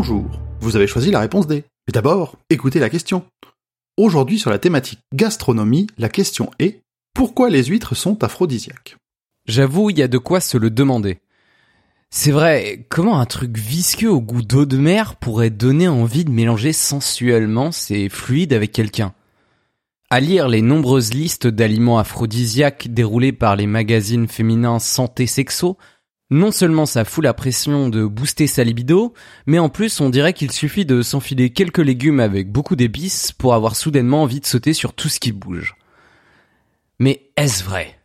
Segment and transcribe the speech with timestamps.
[0.00, 0.30] Bonjour,
[0.60, 1.64] vous avez choisi la réponse D.
[1.88, 3.24] Mais d'abord, écoutez la question.
[3.96, 6.82] Aujourd'hui sur la thématique gastronomie, la question est
[7.14, 8.96] pourquoi les huîtres sont aphrodisiaques?
[9.48, 11.18] J'avoue, il y a de quoi se le demander.
[12.10, 16.30] C'est vrai, comment un truc visqueux au goût d'eau de mer pourrait donner envie de
[16.30, 19.14] mélanger sensuellement ses fluides avec quelqu'un?
[20.10, 25.76] À lire les nombreuses listes d'aliments aphrodisiaques déroulées par les magazines féminins santé sexo,
[26.30, 29.14] non seulement ça fout la pression de booster sa libido,
[29.46, 33.54] mais en plus on dirait qu'il suffit de s'enfiler quelques légumes avec beaucoup d'épices pour
[33.54, 35.74] avoir soudainement envie de sauter sur tout ce qui bouge.
[36.98, 37.98] Mais est-ce vrai?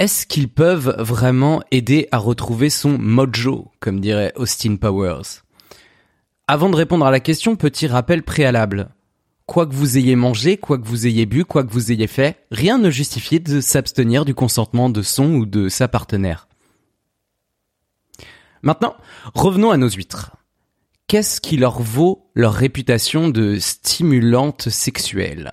[0.00, 5.42] Est-ce qu'ils peuvent vraiment aider à retrouver son mojo, comme dirait Austin Powers?
[6.46, 8.88] Avant de répondre à la question, petit rappel préalable.
[9.46, 12.36] Quoi que vous ayez mangé, quoi que vous ayez bu, quoi que vous ayez fait,
[12.50, 16.47] rien ne justifie de s'abstenir du consentement de son ou de sa partenaire.
[18.62, 18.96] Maintenant,
[19.34, 20.36] revenons à nos huîtres.
[21.06, 25.52] Qu'est-ce qui leur vaut leur réputation de stimulante sexuelle?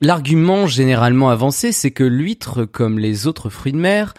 [0.00, 4.14] L'argument généralement avancé, c'est que l'huître, comme les autres fruits de mer,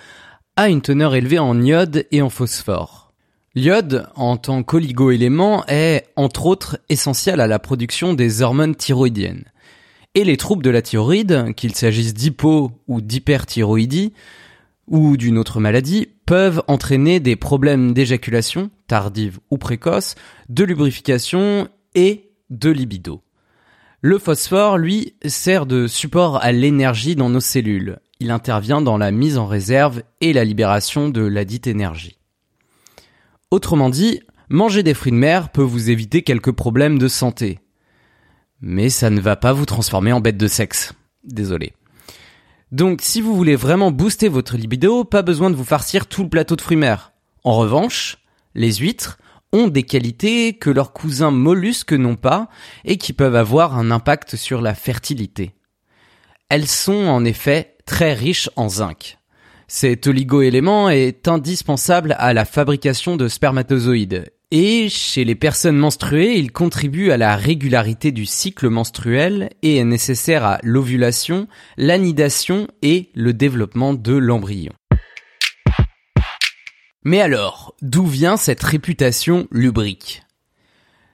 [0.56, 3.14] a une teneur élevée en iode et en phosphore.
[3.56, 9.46] L'iode, en tant qu'oligo-élément, est, entre autres, essentiel à la production des hormones thyroïdiennes.
[10.16, 14.14] Et les troubles de la thyroïde, qu'il s'agisse d'hypo ou d'hyperthyroïdie,
[14.90, 20.16] ou d'une autre maladie, peuvent entraîner des problèmes d'éjaculation, tardive ou précoce,
[20.50, 23.22] de lubrification et de libido.
[24.02, 28.00] Le phosphore, lui, sert de support à l'énergie dans nos cellules.
[28.20, 32.18] Il intervient dans la mise en réserve et la libération de la dite énergie.
[33.52, 37.60] Autrement dit, manger des fruits de mer peut vous éviter quelques problèmes de santé.
[38.62, 40.94] Mais ça ne va pas vous transformer en bête de sexe.
[41.24, 41.74] Désolé.
[42.72, 46.30] Donc si vous voulez vraiment booster votre libido, pas besoin de vous farcir tout le
[46.30, 47.14] plateau de fruits mer.
[47.44, 48.18] En revanche,
[48.54, 49.18] les huîtres
[49.52, 52.50] ont des qualités que leurs cousins mollusques n'ont pas
[52.86, 55.56] et qui peuvent avoir un impact sur la fertilité.
[56.50, 59.18] Elles sont en effet très riches en zinc.
[59.68, 66.52] Cet oligo-élément est indispensable à la fabrication de spermatozoïdes et chez les personnes menstruées, il
[66.52, 73.34] contribue à la régularité du cycle menstruel et est nécessaire à l'ovulation, l'anidation et le
[73.34, 74.74] développement de l'embryon.
[77.04, 80.24] Mais alors, d'où vient cette réputation lubrique?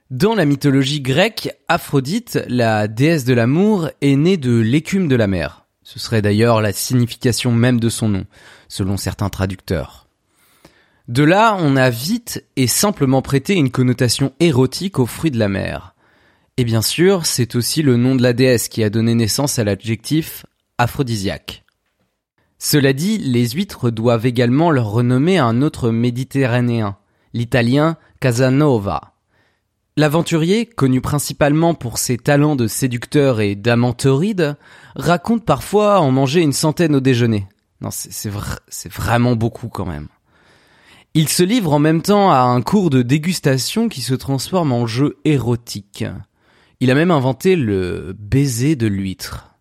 [0.10, 5.28] Dans la mythologie grecque, Aphrodite, la déesse de l'amour, est née de l'écume de la
[5.28, 5.66] mer.
[5.84, 8.26] Ce serait d'ailleurs la signification même de son nom,
[8.68, 10.05] selon certains traducteurs.
[11.08, 15.50] De là, on a vite et simplement prêté une connotation érotique aux fruits de la
[15.50, 15.96] mer.
[16.58, 19.64] Et bien sûr, c'est aussi le nom de la déesse qui a donné naissance à
[19.64, 20.46] l'adjectif
[20.78, 21.64] aphrodisiaque.
[22.58, 26.98] Cela dit, les huîtres doivent également leur renommer un autre méditerranéen,
[27.34, 29.14] l'italien Casanova.
[29.98, 34.58] L'aventurier, connu principalement pour ses talents de séducteur et d'amant torride,
[34.96, 37.48] raconte parfois en manger une centaine au déjeuner.
[37.82, 40.08] Non, c'est vraiment beaucoup quand même.
[41.18, 44.86] Il se livre en même temps à un cours de dégustation qui se transforme en
[44.86, 46.04] jeu érotique.
[46.82, 49.56] Il a même inventé le baiser de l'huître.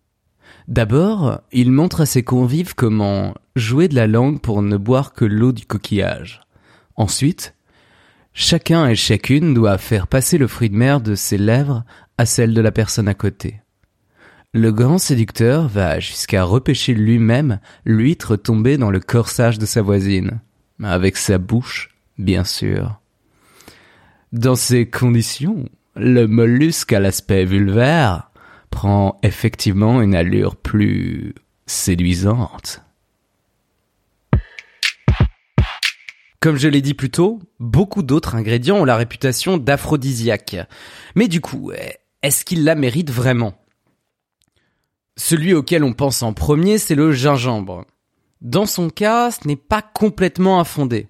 [0.66, 5.24] D'abord, il montre à ses convives comment jouer de la langue pour ne boire que
[5.24, 6.40] l'eau du coquillage.
[6.96, 7.54] Ensuite,
[8.32, 11.84] chacun et chacune doit faire passer le fruit de mer de ses lèvres
[12.18, 13.60] à celle de la personne à côté.
[14.52, 20.40] Le grand séducteur va jusqu'à repêcher lui-même l'huître tombée dans le corsage de sa voisine
[20.82, 23.00] avec sa bouche, bien sûr.
[24.32, 28.30] Dans ces conditions, le mollusque à l'aspect vulvaire
[28.70, 31.34] prend effectivement une allure plus
[31.66, 32.82] séduisante.
[36.40, 40.56] Comme je l'ai dit plus tôt, beaucoup d'autres ingrédients ont la réputation d'aphrodisiaque.
[41.14, 41.72] Mais du coup,
[42.22, 43.54] est-ce qu'ils la méritent vraiment?
[45.16, 47.86] Celui auquel on pense en premier, c'est le gingembre.
[48.44, 51.08] Dans son cas, ce n'est pas complètement infondé.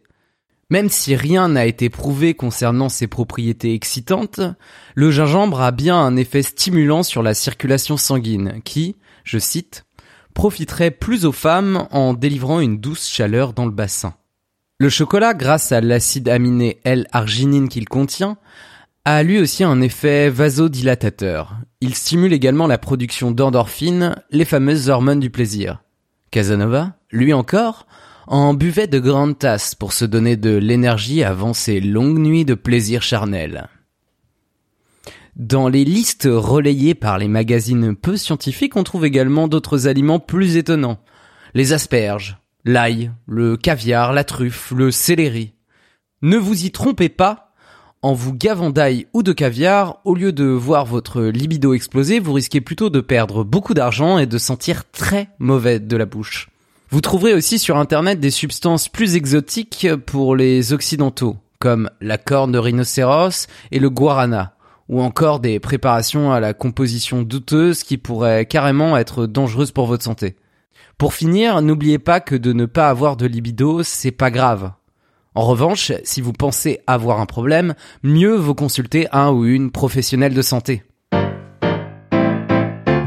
[0.71, 4.41] Même si rien n'a été prouvé concernant ses propriétés excitantes,
[4.95, 8.95] le gingembre a bien un effet stimulant sur la circulation sanguine qui,
[9.25, 9.85] je cite,
[10.33, 14.15] profiterait plus aux femmes en délivrant une douce chaleur dans le bassin.
[14.79, 18.37] Le chocolat, grâce à l'acide aminé L-arginine qu'il contient,
[19.05, 21.57] a lui aussi un effet vasodilatateur.
[21.81, 25.84] Il stimule également la production d'endorphines, les fameuses hormones du plaisir.
[26.35, 27.87] Casanova, lui encore,
[28.27, 32.55] en buvait de grandes tasses pour se donner de l'énergie avant ses longues nuits de
[32.55, 33.69] plaisir charnel.
[35.37, 40.57] Dans les listes relayées par les magazines peu scientifiques, on trouve également d'autres aliments plus
[40.57, 40.99] étonnants.
[41.55, 45.55] Les asperges, l'ail, le caviar, la truffe, le céleri.
[46.21, 47.44] Ne vous y trompez pas,
[48.05, 52.35] en vous gavant d'ail ou de caviar, au lieu de voir votre libido exploser, vous
[52.35, 56.51] risquez plutôt de perdre beaucoup d'argent et de sentir très mauvais de la bouche.
[56.91, 62.53] Vous trouverez aussi sur internet des substances plus exotiques pour les occidentaux, comme la corne
[62.53, 64.53] de rhinocéros et le guarana,
[64.91, 70.05] ou encore des préparations à la composition douteuse qui pourraient carrément être dangereuses pour votre
[70.05, 70.37] santé.
[70.99, 74.73] Pour finir, n'oubliez pas que de ne pas avoir de libido, c'est pas grave.
[75.35, 80.35] En revanche, si vous pensez avoir un problème, mieux vaut consulter un ou une professionnelle
[80.35, 80.85] de santé.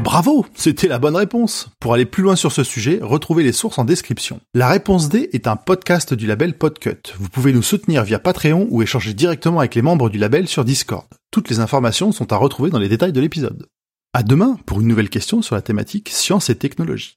[0.04, 1.68] Bravo, c'était la bonne réponse.
[1.80, 4.40] Pour aller plus loin sur ce sujet, retrouvez les sources en description.
[4.54, 7.14] La réponse D est un podcast du label Podcut.
[7.18, 10.64] Vous pouvez nous soutenir via Patreon ou échanger directement avec les membres du label sur
[10.64, 11.06] Discord.
[11.30, 13.66] Toutes les informations sont à retrouver dans les détails de l'épisode.
[14.14, 17.14] À demain pour une nouvelle question sur la thématique science et technologie.